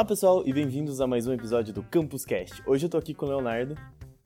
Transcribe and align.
Olá 0.00 0.06
pessoal 0.06 0.42
e 0.46 0.52
bem-vindos 0.54 0.98
a 1.02 1.06
mais 1.06 1.26
um 1.26 1.32
episódio 1.34 1.74
do 1.74 1.82
Campus 1.82 2.24
Cast. 2.24 2.62
Hoje 2.66 2.86
eu 2.86 2.88
tô 2.88 2.96
aqui 2.96 3.12
com 3.12 3.26
o 3.26 3.28
Leonardo. 3.28 3.74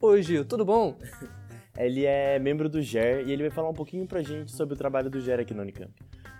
Oi 0.00 0.22
Gil, 0.22 0.44
tudo 0.44 0.64
bom? 0.64 0.96
Ele 1.76 2.06
é 2.06 2.38
membro 2.38 2.69
do 2.69 2.80
GER 2.80 3.26
e 3.26 3.32
ele 3.32 3.42
vai 3.42 3.50
falar 3.50 3.71
um 3.71 3.74
pouquinho 3.74 4.06
pra 4.06 4.22
gente 4.22 4.53
sobre 4.53 4.74
o 4.74 4.76
trabalho 4.76 5.10
do 5.10 5.21
GER 5.21 5.40
aqui 5.40 5.53
na 5.53 5.63
Unicamp. 5.63 5.92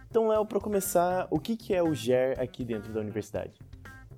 Então, 0.09 0.29
Léo, 0.29 0.47
para 0.47 0.61
começar, 0.61 1.27
o 1.33 1.41
que, 1.41 1.57
que 1.57 1.75
é 1.75 1.83
o 1.83 1.93
GER 1.93 2.41
aqui 2.41 2.65
dentro 2.65 2.93
da 2.93 3.01
universidade? 3.01 3.59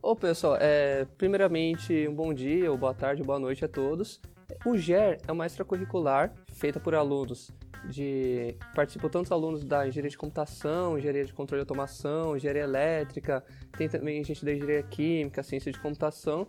Ô 0.02 0.14
pessoal, 0.14 0.58
é, 0.60 1.06
primeiramente 1.16 2.06
um 2.06 2.14
bom 2.14 2.34
dia, 2.34 2.70
ou 2.70 2.76
boa 2.76 2.92
tarde, 2.92 3.22
ou 3.22 3.26
boa 3.26 3.38
noite 3.38 3.64
a 3.64 3.68
todos. 3.68 4.20
O 4.66 4.76
GER 4.76 5.18
é 5.26 5.32
uma 5.32 5.46
extracurricular 5.46 6.34
feita 6.52 6.78
por 6.78 6.94
alunos 6.94 7.50
de 7.88 8.56
participam 8.74 9.08
tantos 9.08 9.32
alunos 9.32 9.64
da 9.64 9.86
engenharia 9.86 10.10
de 10.10 10.18
computação, 10.18 10.98
engenharia 10.98 11.24
de 11.24 11.32
controle 11.32 11.60
de 11.60 11.62
automação, 11.62 12.36
engenharia 12.36 12.62
elétrica, 12.62 13.44
tem 13.76 13.88
também 13.88 14.22
gente 14.24 14.44
da 14.44 14.52
engenharia 14.52 14.82
química, 14.82 15.42
ciência 15.42 15.72
de 15.72 15.78
computação, 15.78 16.46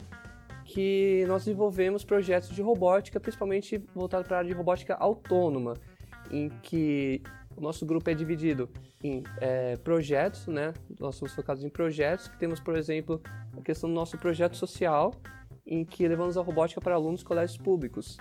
que 0.66 1.24
nós 1.28 1.46
desenvolvemos 1.46 2.04
projetos 2.04 2.50
de 2.50 2.62
robótica, 2.62 3.20
principalmente 3.20 3.78
voltado 3.94 4.26
para 4.26 4.38
a 4.38 4.40
área 4.40 4.50
de 4.50 4.56
robótica 4.56 4.96
autônoma, 4.96 5.76
em 6.30 6.50
que 6.62 7.22
o 7.56 7.62
nosso 7.62 7.86
grupo 7.86 8.10
é 8.10 8.14
dividido 8.14 8.70
em 9.04 9.24
é, 9.40 9.78
projetos, 9.78 10.48
né? 10.48 10.74
Nós 11.00 11.16
somos 11.16 11.34
focados 11.34 11.64
em 11.64 11.70
projetos, 11.70 12.28
que 12.28 12.38
temos, 12.38 12.60
por 12.60 12.76
exemplo, 12.76 13.22
a 13.58 13.62
questão 13.62 13.90
do 13.90 13.96
nosso 13.96 14.18
projeto 14.18 14.58
social, 14.58 15.14
em 15.66 15.86
que 15.86 16.08
levamos 16.08 16.38
a 16.38 16.42
robótica 16.42 16.82
para 16.82 16.96
alunos 16.96 17.22
de 17.22 17.26
colégios 17.26 17.58
públicos 17.58 18.18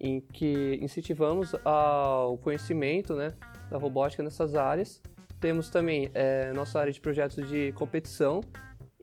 em 0.00 0.20
que 0.20 0.78
incentivamos 0.80 1.54
o 1.54 2.38
conhecimento 2.38 3.14
né, 3.14 3.34
da 3.70 3.76
robótica 3.76 4.22
nessas 4.22 4.54
áreas. 4.54 5.02
Temos 5.38 5.68
também 5.68 6.10
é, 6.14 6.52
nossa 6.52 6.80
área 6.80 6.92
de 6.92 7.00
projetos 7.00 7.48
de 7.48 7.72
competição, 7.72 8.40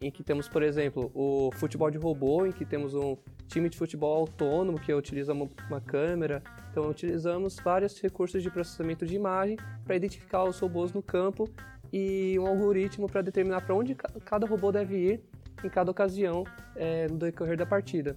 em 0.02 0.12
que 0.12 0.23
temos, 0.23 0.48
por 0.48 0.62
exemplo, 0.62 1.12
o 1.14 1.50
futebol 1.54 1.89
de 1.89 1.98
robô, 1.98 2.45
em 2.45 2.52
que 2.52 2.66
temos 2.66 2.94
um 2.94 3.17
time 3.48 3.70
de 3.70 3.78
futebol 3.78 4.16
autônomo 4.20 4.80
que 4.80 4.94
utiliza 4.94 5.34
uma, 5.34 5.81
câmera. 5.81 6.44
Então, 6.70 6.88
utilizamos 6.89 7.56
vários 7.64 8.00
recursos 8.00 8.44
de 8.44 8.52
processamento 8.52 9.06
de 9.06 9.16
imagem 9.16 9.58
para 9.84 9.95
identificar 9.95 10.44
os 10.44 10.59
robôs 10.59 10.94
no 10.94 11.02
campo 11.02 11.50
e 11.92 12.38
um 12.39 12.45
algoritmo 12.45 13.08
para 13.08 13.22
determinar 13.22 13.61
para 13.61 13.73
onde 13.73 13.95
cada 13.95 14.45
robô 14.45 14.72
deve 14.72 14.95
ir 14.98 15.22
em 15.64 15.70
cada 15.70 15.89
ocasião 15.89 16.44
é, 16.76 17.08
no 17.08 17.17
decorrer 17.17 17.58
da 17.58 17.66
partida. 17.66 18.16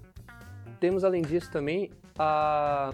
Temos, 0.80 1.04
além 1.04 1.22
disso, 1.22 1.50
também 1.50 1.90
a 2.18 2.92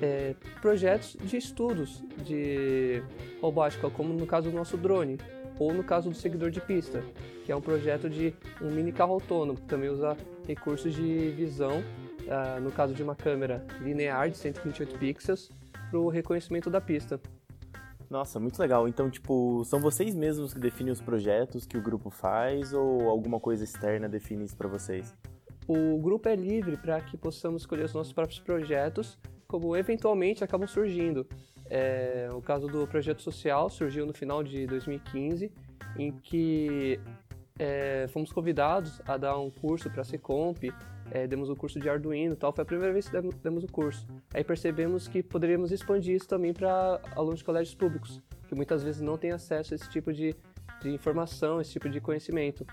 é, 0.00 0.34
projetos 0.60 1.16
de 1.20 1.36
estudos 1.36 2.04
de 2.24 3.02
robótica, 3.40 3.90
como 3.90 4.12
no 4.12 4.26
caso 4.26 4.50
do 4.50 4.56
nosso 4.56 4.76
drone, 4.76 5.18
ou 5.58 5.72
no 5.72 5.82
caso 5.82 6.08
do 6.08 6.14
seguidor 6.14 6.50
de 6.50 6.60
pista, 6.60 7.02
que 7.44 7.50
é 7.50 7.56
um 7.56 7.60
projeto 7.60 8.08
de 8.08 8.34
um 8.60 8.70
mini 8.70 8.92
carro 8.92 9.14
autônomo, 9.14 9.58
que 9.58 9.66
também 9.66 9.88
usa 9.88 10.16
recursos 10.46 10.94
de 10.94 11.30
visão, 11.30 11.80
uh, 11.80 12.60
no 12.60 12.70
caso 12.70 12.94
de 12.94 13.02
uma 13.02 13.16
câmera 13.16 13.66
linear 13.80 14.30
de 14.30 14.36
128 14.36 14.98
pixels, 14.98 15.50
para 15.90 15.98
o 15.98 16.08
reconhecimento 16.08 16.70
da 16.70 16.80
pista. 16.80 17.18
Nossa, 18.08 18.38
muito 18.38 18.58
legal. 18.58 18.86
Então, 18.86 19.10
tipo, 19.10 19.64
são 19.64 19.80
vocês 19.80 20.14
mesmos 20.14 20.54
que 20.54 20.60
definem 20.60 20.92
os 20.92 21.00
projetos 21.00 21.66
que 21.66 21.76
o 21.76 21.82
grupo 21.82 22.08
faz 22.10 22.72
ou 22.72 23.08
alguma 23.08 23.40
coisa 23.40 23.64
externa 23.64 24.08
define 24.08 24.44
isso 24.44 24.56
para 24.56 24.68
vocês? 24.68 25.14
O 25.68 25.98
grupo 25.98 26.30
é 26.30 26.34
livre 26.34 26.78
para 26.78 26.98
que 27.02 27.14
possamos 27.14 27.60
escolher 27.60 27.84
os 27.84 27.92
nossos 27.92 28.10
próprios 28.10 28.40
projetos, 28.40 29.18
como 29.46 29.76
eventualmente 29.76 30.42
acabam 30.42 30.66
surgindo. 30.66 31.26
É, 31.68 32.30
o 32.32 32.40
caso 32.40 32.66
do 32.66 32.86
projeto 32.86 33.20
social 33.20 33.68
surgiu 33.68 34.06
no 34.06 34.14
final 34.14 34.42
de 34.42 34.66
2015, 34.66 35.52
em 35.98 36.10
que 36.10 36.98
é, 37.58 38.06
fomos 38.08 38.32
convidados 38.32 38.98
a 39.04 39.18
dar 39.18 39.38
um 39.38 39.50
curso 39.50 39.90
para 39.90 40.00
a 40.00 40.04
Secomp, 40.04 40.72
é, 41.10 41.26
demos 41.26 41.50
o 41.50 41.52
um 41.52 41.56
curso 41.56 41.78
de 41.78 41.88
Arduino 41.88 42.34
tal, 42.34 42.50
foi 42.50 42.62
a 42.62 42.64
primeira 42.64 42.92
vez 42.92 43.06
que 43.06 43.20
demos 43.42 43.62
o 43.62 43.68
curso. 43.68 44.06
Aí 44.32 44.42
percebemos 44.42 45.06
que 45.06 45.22
poderíamos 45.22 45.70
expandir 45.70 46.16
isso 46.16 46.28
também 46.28 46.54
para 46.54 46.98
alunos 47.14 47.40
de 47.40 47.44
colégios 47.44 47.74
públicos, 47.74 48.22
que 48.48 48.54
muitas 48.54 48.82
vezes 48.82 49.02
não 49.02 49.18
têm 49.18 49.32
acesso 49.32 49.74
a 49.74 49.76
esse 49.76 49.90
tipo 49.90 50.14
de, 50.14 50.34
de 50.80 50.90
informação, 50.90 51.60
esse 51.60 51.72
tipo 51.72 51.90
de 51.90 52.00
conhecimento. 52.00 52.66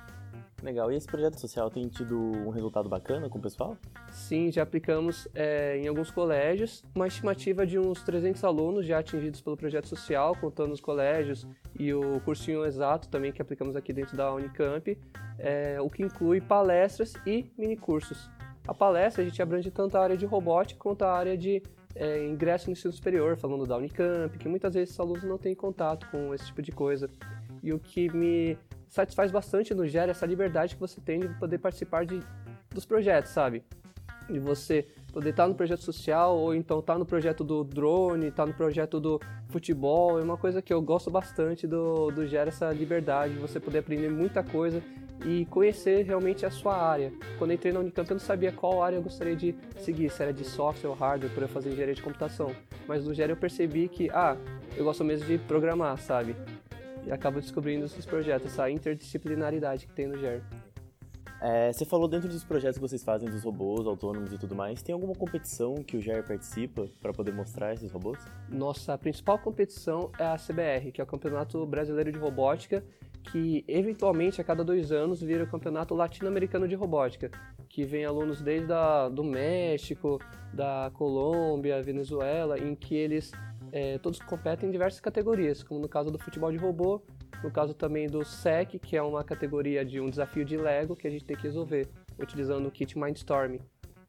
Legal. 0.65 0.91
E 0.91 0.95
esse 0.95 1.05
projeto 1.05 1.39
social 1.39 1.69
tem 1.69 1.87
tido 1.87 2.17
um 2.19 2.49
resultado 2.49 2.89
bacana 2.89 3.29
com 3.29 3.37
o 3.37 3.41
pessoal? 3.41 3.77
Sim, 4.09 4.51
já 4.51 4.63
aplicamos 4.63 5.27
é, 5.35 5.77
em 5.77 5.87
alguns 5.87 6.09
colégios. 6.09 6.83
Uma 6.95 7.05
estimativa 7.05 7.67
de 7.67 7.77
uns 7.77 8.01
300 8.01 8.43
alunos 8.43 8.83
já 8.83 8.97
atingidos 8.97 9.41
pelo 9.41 9.55
projeto 9.55 9.87
social, 9.87 10.35
contando 10.35 10.71
os 10.71 10.81
colégios 10.81 11.47
e 11.77 11.93
o 11.93 12.19
cursinho 12.21 12.65
exato 12.65 13.07
também 13.09 13.31
que 13.31 13.39
aplicamos 13.39 13.75
aqui 13.75 13.93
dentro 13.93 14.17
da 14.17 14.33
Unicamp, 14.33 14.97
é, 15.37 15.79
o 15.79 15.87
que 15.87 16.01
inclui 16.01 16.41
palestras 16.41 17.13
e 17.27 17.45
minicursos. 17.55 18.27
A 18.67 18.73
palestra 18.73 19.21
a 19.21 19.25
gente 19.27 19.39
abrange 19.39 19.69
tanto 19.69 19.95
a 19.95 20.01
área 20.01 20.17
de 20.17 20.25
robótica 20.25 20.79
quanto 20.79 21.03
a 21.03 21.13
área 21.13 21.37
de 21.37 21.61
é, 21.93 22.25
ingresso 22.25 22.65
no 22.65 22.71
ensino 22.71 22.91
superior, 22.91 23.37
falando 23.37 23.67
da 23.67 23.77
Unicamp, 23.77 24.35
que 24.35 24.49
muitas 24.49 24.73
vezes 24.73 24.95
os 24.95 24.99
alunos 24.99 25.23
não 25.23 25.37
têm 25.37 25.53
contato 25.53 26.09
com 26.09 26.33
esse 26.33 26.47
tipo 26.47 26.63
de 26.63 26.71
coisa. 26.71 27.07
E 27.61 27.71
o 27.71 27.79
que 27.79 28.11
me 28.11 28.57
satisfaz 28.95 29.29
bastante 29.29 29.73
no 29.73 29.85
Gera 29.85 30.11
essa 30.11 30.25
liberdade 30.25 30.75
que 30.75 30.79
você 30.79 31.01
tem 31.01 31.19
de 31.19 31.27
poder 31.37 31.57
participar 31.57 32.05
de, 32.05 32.21
dos 32.73 32.85
projetos, 32.85 33.31
sabe? 33.31 33.61
De 34.29 34.39
você 34.39 34.87
poder 35.11 35.31
estar 35.31 35.47
no 35.47 35.53
projeto 35.53 35.83
social 35.83 36.37
ou 36.37 36.55
então 36.55 36.79
estar 36.79 36.97
no 36.97 37.05
projeto 37.05 37.43
do 37.43 37.63
drone, 37.63 38.27
estar 38.27 38.45
no 38.45 38.53
projeto 38.53 38.99
do 38.99 39.19
futebol. 39.49 40.17
É 40.17 40.23
uma 40.23 40.37
coisa 40.37 40.61
que 40.61 40.73
eu 40.73 40.81
gosto 40.81 41.11
bastante 41.11 41.67
do, 41.67 42.09
do 42.09 42.25
Gera, 42.25 42.49
essa 42.49 42.71
liberdade, 42.71 43.33
de 43.33 43.39
você 43.39 43.59
poder 43.59 43.79
aprender 43.79 44.09
muita 44.09 44.41
coisa 44.41 44.81
e 45.25 45.45
conhecer 45.45 46.03
realmente 46.05 46.45
a 46.45 46.49
sua 46.49 46.75
área. 46.77 47.11
Quando 47.37 47.51
entrei 47.51 47.73
na 47.73 47.81
Unicamp, 47.81 48.09
eu 48.09 48.15
não 48.15 48.19
sabia 48.19 48.51
qual 48.51 48.81
área 48.81 48.95
eu 48.95 49.01
gostaria 49.01 49.35
de 49.35 49.55
seguir, 49.77 50.09
se 50.09 50.23
era 50.23 50.33
de 50.33 50.45
software 50.45 50.89
ou 50.89 50.95
hardware, 50.95 51.33
para 51.33 51.43
eu 51.43 51.49
fazer 51.49 51.69
engenharia 51.69 51.95
de 51.95 52.01
computação. 52.01 52.51
Mas 52.87 53.05
no 53.05 53.13
Gera 53.13 53.33
eu 53.33 53.37
percebi 53.37 53.89
que, 53.89 54.09
ah, 54.11 54.37
eu 54.75 54.85
gosto 54.85 55.03
mesmo 55.03 55.25
de 55.25 55.37
programar, 55.37 55.97
sabe? 55.97 56.35
E 57.05 57.11
acaba 57.11 57.39
descobrindo 57.39 57.85
esses 57.85 58.05
projetos, 58.05 58.51
essa 58.51 58.69
interdisciplinaridade 58.69 59.87
que 59.87 59.93
tem 59.93 60.07
no 60.07 60.17
GER. 60.17 60.41
É, 61.41 61.71
você 61.71 61.85
falou 61.85 62.07
dentro 62.07 62.27
dos 62.27 62.43
projetos 62.43 62.77
que 62.77 62.81
vocês 62.81 63.03
fazem 63.03 63.29
dos 63.29 63.43
robôs 63.43 63.85
autônomos 63.85 64.31
e 64.33 64.37
tudo 64.37 64.55
mais, 64.55 64.81
tem 64.81 64.93
alguma 64.93 65.13
competição 65.13 65.75
que 65.75 65.97
o 65.97 66.01
GER 66.01 66.25
participa 66.25 66.87
para 67.01 67.13
poder 67.13 67.33
mostrar 67.33 67.73
esses 67.73 67.91
robôs? 67.91 68.17
Nossa 68.49 68.97
principal 68.97 69.37
competição 69.37 70.11
é 70.17 70.23
a 70.23 70.37
CBR, 70.37 70.91
que 70.91 71.01
é 71.01 71.03
o 71.03 71.07
Campeonato 71.07 71.65
Brasileiro 71.65 72.11
de 72.11 72.17
Robótica, 72.17 72.83
que 73.31 73.65
eventualmente 73.67 74.39
a 74.39 74.43
cada 74.43 74.63
dois 74.63 74.91
anos 74.91 75.21
vira 75.21 75.43
o 75.43 75.47
Campeonato 75.47 75.93
Latino-Americano 75.93 76.67
de 76.67 76.75
Robótica, 76.75 77.29
que 77.67 77.83
vem 77.83 78.05
alunos 78.05 78.41
desde 78.41 78.71
a, 78.71 79.09
do 79.09 79.23
México, 79.23 80.19
da 80.53 80.89
Colômbia, 80.93 81.81
Venezuela, 81.81 82.57
em 82.57 82.73
que 82.75 82.95
eles 82.95 83.31
é, 83.75 83.97
todos 83.97 84.19
competem 84.19 84.69
em 84.69 84.71
diversas 84.71 85.01
categorias, 85.01 85.61
como 85.61 85.81
no 85.81 85.89
caso 85.89 86.09
do 86.09 86.17
futebol 86.17 86.49
de 86.49 86.57
robô, 86.57 87.01
no 87.43 87.51
caso 87.51 87.73
também 87.73 88.07
do 88.07 88.23
SEC, 88.23 88.79
que 88.79 88.95
é 88.95 89.01
uma 89.01 89.21
categoria 89.21 89.83
de 89.83 89.99
um 89.99 90.09
desafio 90.09 90.45
de 90.45 90.55
Lego 90.55 90.95
que 90.95 91.05
a 91.05 91.11
gente 91.11 91.25
tem 91.25 91.35
que 91.35 91.43
resolver 91.43 91.85
utilizando 92.17 92.65
o 92.65 92.71
kit 92.71 92.97
Mindstorm. 92.97 93.57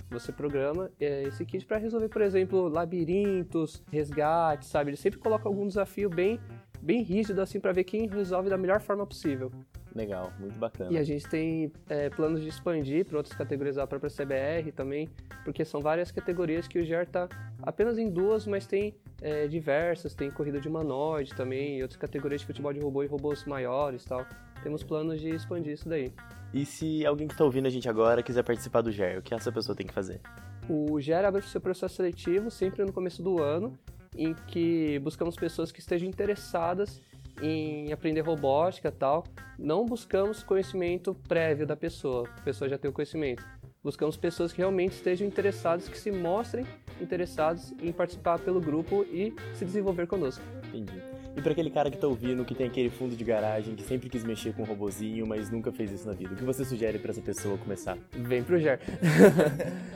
Você 0.09 0.31
programa 0.31 0.89
é, 1.01 1.25
esse 1.25 1.45
kit 1.45 1.67
para 1.67 1.79
resolver, 1.79 2.09
por 2.09 2.23
exemplo, 2.23 2.69
labirintos, 2.69 3.83
resgates, 3.91 4.69
sabe? 4.69 4.91
Ele 4.91 4.97
sempre 4.97 5.19
coloca 5.19 5.49
algum 5.49 5.67
desafio 5.67 6.09
bem, 6.09 6.39
bem 6.81 7.03
rígido 7.03 7.43
assim 7.43 7.59
para 7.59 7.73
ver 7.73 7.83
quem 7.83 8.07
resolve 8.07 8.49
da 8.49 8.57
melhor 8.57 8.81
forma 8.81 9.05
possível. 9.05 9.51
Legal, 9.97 10.31
muito 10.39 10.59
bacana. 10.59 10.93
E 10.93 10.99
a 10.99 11.03
gente 11.03 11.27
tem 11.27 11.73
é, 11.89 12.11
planos 12.11 12.43
de 12.43 12.49
expandir 12.49 13.07
para 13.07 13.17
outras 13.17 13.35
categorias 13.35 13.77
da 13.77 13.87
própria 13.87 14.11
CBR 14.11 14.71
também, 14.71 15.09
porque 15.43 15.65
são 15.65 15.81
várias 15.81 16.11
categorias 16.11 16.69
que 16.69 16.79
o 16.79 16.85
GER 16.85 17.05
está 17.05 17.27
apenas 17.63 17.97
em 17.97 18.11
duas, 18.11 18.47
mas 18.47 18.67
tem 18.67 18.95
é, 19.23 19.47
diversas, 19.47 20.15
tem 20.15 20.31
corrida 20.31 20.61
de 20.61 20.69
humanoide 20.69 21.35
também, 21.35 21.79
e 21.79 21.83
outras 21.83 21.99
categorias 21.99 22.43
de 22.43 22.47
futebol 22.47 22.75
de 22.75 22.81
robô 22.81 23.03
e 23.03 23.07
robôs 23.07 23.47
maiores 23.47 24.05
tal. 24.05 24.27
Temos 24.63 24.83
planos 24.83 25.19
de 25.19 25.31
expandir 25.31 25.73
isso 25.73 25.89
daí. 25.89 26.13
E 26.53 26.67
se 26.67 27.07
alguém 27.07 27.27
que 27.27 27.33
está 27.33 27.45
ouvindo 27.45 27.65
a 27.65 27.71
gente 27.71 27.89
agora 27.89 28.23
quiser 28.23 28.43
participar 28.43 28.83
do 28.83 28.93
GER, 28.93 29.19
o 29.19 29.23
que 29.23 29.35
essa 29.35 29.51
pessoa 29.51 29.75
tem 29.75 29.87
que 29.87 29.95
fazer? 29.95 30.21
O 30.69 31.01
GER 31.01 31.25
abre 31.25 31.41
o 31.41 31.45
seu 31.45 31.61
processo 31.61 31.95
seletivo 31.95 32.51
sempre 32.51 32.85
no 32.85 32.93
começo 32.93 33.23
do 33.23 33.43
ano, 33.43 33.79
em 34.15 34.35
que 34.35 34.99
buscamos 34.99 35.37
pessoas 35.37 35.73
que 35.73 35.81
estejam 35.81 36.07
interessadas 36.07 37.01
em 37.43 37.93
aprender 37.93 38.21
robótica 38.21 38.91
tal, 38.91 39.25
não 39.59 39.85
buscamos 39.85 40.43
conhecimento 40.43 41.15
prévio 41.29 41.67
da 41.67 41.77
pessoa, 41.77 42.29
a 42.37 42.41
pessoa 42.43 42.69
já 42.69 42.79
tem 42.79 42.91
o 42.91 42.93
conhecimento. 42.93 43.45
Buscamos 43.83 44.17
pessoas 44.17 44.53
que 44.53 44.59
realmente 44.59 44.95
estejam 44.95 45.27
interessadas, 45.27 45.89
que 45.89 45.97
se 45.97 46.11
mostrem 46.11 46.67
interessados 47.01 47.73
em 47.81 47.93
participar 47.93 48.39
pelo 48.39 48.61
grupo 48.61 49.05
e 49.05 49.33
se 49.55 49.65
desenvolver 49.65 50.07
conosco. 50.07 50.43
Entendi. 50.75 51.01
E 51.37 51.43
para 51.43 51.53
aquele 51.53 51.71
cara 51.71 51.91
que 51.91 51.97
está 51.97 52.09
ouvindo, 52.09 52.45
que 52.45 52.55
tem 52.55 52.67
aquele 52.67 52.89
fundo 52.89 53.15
de 53.15 53.23
garagem, 53.23 53.77
que 53.77 53.83
sempre 53.83 54.09
quis 54.09 54.25
mexer 54.25 54.55
com 54.55 54.63
um 54.63 54.65
robozinho, 54.65 55.27
mas 55.27 55.51
nunca 55.51 55.71
fez 55.71 55.93
isso 55.93 56.07
na 56.07 56.15
vida, 56.15 56.33
o 56.33 56.37
que 56.37 56.43
você 56.43 56.65
sugere 56.65 56.99
para 56.99 57.11
essa 57.11 57.21
pessoa 57.21 57.59
começar? 57.59 57.97
Vem 58.11 58.43
pro 58.43 58.59
GER. 58.59 58.81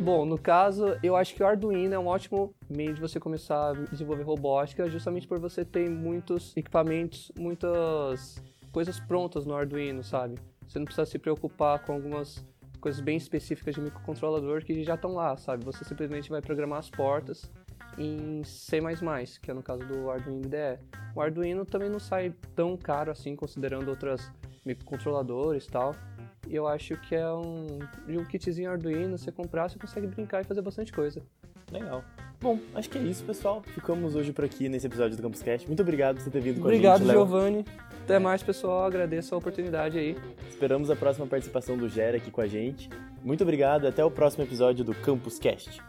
Bom, 0.00 0.24
no 0.24 0.38
caso, 0.38 0.96
eu 1.02 1.14
acho 1.14 1.34
que 1.34 1.42
o 1.42 1.46
Arduino 1.46 1.94
é 1.94 1.98
um 1.98 2.06
ótimo 2.06 2.54
meio 2.70 2.94
de 2.94 3.00
você 3.02 3.20
começar 3.20 3.68
a 3.68 3.72
desenvolver 3.74 4.22
robótica, 4.22 4.88
justamente 4.88 5.28
por 5.28 5.38
você 5.38 5.62
ter 5.62 5.90
muitos 5.90 6.56
equipamentos, 6.56 7.30
muitas 7.38 8.42
coisas 8.72 8.98
prontas 8.98 9.44
no 9.44 9.54
Arduino, 9.54 10.02
sabe? 10.02 10.36
Você 10.66 10.78
não 10.78 10.86
precisa 10.86 11.04
se 11.04 11.18
preocupar 11.18 11.84
com 11.84 11.92
algumas 11.92 12.42
coisas 12.80 13.02
bem 13.02 13.18
específicas 13.18 13.74
de 13.74 13.82
microcontrolador 13.82 14.64
que 14.64 14.82
já 14.82 14.94
estão 14.94 15.12
lá, 15.12 15.36
sabe? 15.36 15.66
Você 15.66 15.84
simplesmente 15.84 16.30
vai 16.30 16.40
programar 16.40 16.78
as 16.78 16.88
portas 16.88 17.50
em 17.98 18.42
C++, 18.42 18.80
que 19.42 19.50
é 19.50 19.54
no 19.54 19.62
caso 19.62 19.84
do 19.84 20.10
Arduino 20.10 20.46
IDE. 20.46 20.80
O 21.14 21.20
Arduino 21.20 21.66
também 21.66 21.90
não 21.90 22.00
sai 22.00 22.34
tão 22.56 22.74
caro 22.74 23.10
assim, 23.10 23.36
considerando 23.36 23.88
outras 23.88 24.32
microcontroladores 24.64 25.66
e 25.66 25.70
tal. 25.70 25.94
E 26.50 26.56
eu 26.56 26.66
acho 26.66 26.96
que 26.96 27.14
é 27.14 27.32
um, 27.32 27.78
um 28.08 28.24
kitzinho 28.24 28.72
Arduino, 28.72 29.16
você 29.16 29.30
comprar, 29.30 29.70
você 29.70 29.78
consegue 29.78 30.08
brincar 30.08 30.40
e 30.40 30.44
fazer 30.44 30.60
bastante 30.60 30.92
coisa. 30.92 31.22
Legal. 31.70 32.02
Bom, 32.40 32.58
acho 32.74 32.90
que 32.90 32.98
é 32.98 33.02
isso, 33.02 33.22
pessoal. 33.22 33.62
Ficamos 33.62 34.16
hoje 34.16 34.32
por 34.32 34.44
aqui 34.44 34.68
nesse 34.68 34.84
episódio 34.84 35.16
do 35.16 35.22
Campus 35.22 35.42
Cast. 35.42 35.68
Muito 35.68 35.80
obrigado 35.80 36.16
por 36.16 36.22
você 36.24 36.30
ter 36.30 36.40
vindo 36.40 36.56
com 36.56 36.64
obrigado, 36.66 37.02
a 37.02 37.04
gente, 37.04 37.10
Obrigado, 37.10 37.30
Giovanni. 37.30 37.64
Até 38.02 38.18
mais, 38.18 38.42
pessoal. 38.42 38.84
Agradeço 38.84 39.32
a 39.32 39.38
oportunidade 39.38 39.96
aí. 39.96 40.16
Esperamos 40.48 40.90
a 40.90 40.96
próxima 40.96 41.24
participação 41.24 41.76
do 41.76 41.88
Gera 41.88 42.16
aqui 42.16 42.32
com 42.32 42.40
a 42.40 42.48
gente. 42.48 42.90
Muito 43.22 43.44
obrigado. 43.44 43.86
Até 43.86 44.04
o 44.04 44.10
próximo 44.10 44.42
episódio 44.42 44.84
do 44.84 44.92
Campus 44.92 45.38
Cast. 45.38 45.80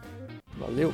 Valeu! 0.56 0.92